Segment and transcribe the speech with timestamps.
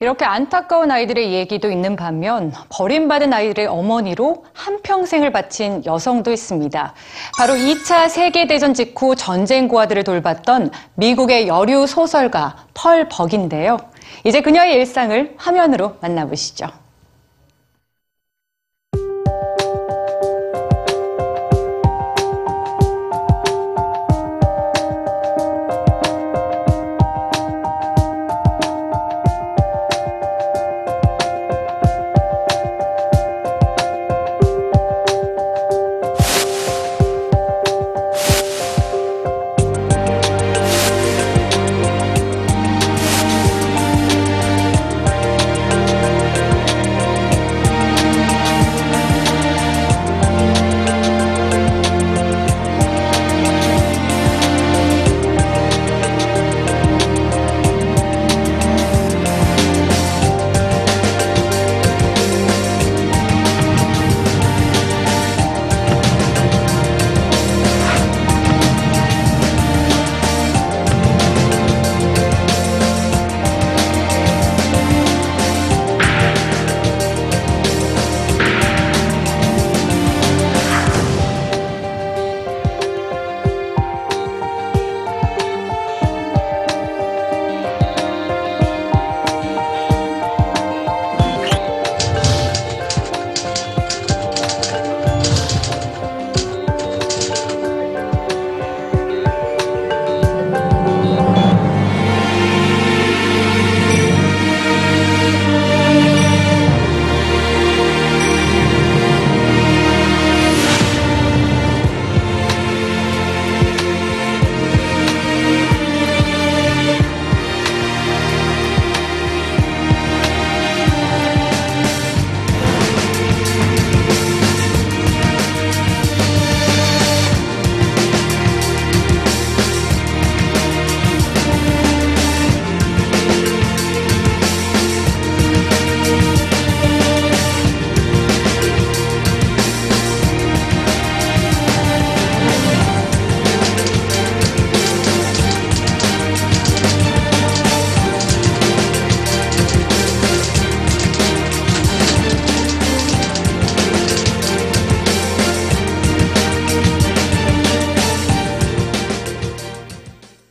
[0.00, 6.94] 이렇게 안타까운 아이들의 얘기도 있는 반면 버림받은 아이들의 어머니로 한평생을 바친 여성도 있습니다.
[7.38, 13.78] 바로 2차 세계대전 직후 전쟁 고아들을 돌봤던 미국의 여류 소설가 펄 벅인데요.
[14.24, 16.83] 이제 그녀의 일상을 화면으로 만나보시죠.